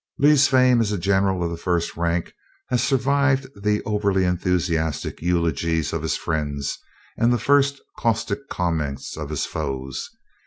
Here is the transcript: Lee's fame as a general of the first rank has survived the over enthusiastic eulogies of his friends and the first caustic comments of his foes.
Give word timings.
Lee's 0.17 0.47
fame 0.47 0.81
as 0.81 0.91
a 0.91 0.97
general 0.97 1.43
of 1.43 1.51
the 1.51 1.57
first 1.57 1.95
rank 1.95 2.33
has 2.69 2.81
survived 2.81 3.45
the 3.61 3.83
over 3.83 4.19
enthusiastic 4.19 5.21
eulogies 5.21 5.93
of 5.93 6.01
his 6.01 6.17
friends 6.17 6.79
and 7.19 7.31
the 7.31 7.37
first 7.37 7.79
caustic 7.99 8.49
comments 8.49 9.15
of 9.15 9.29
his 9.29 9.45
foes. 9.45 10.09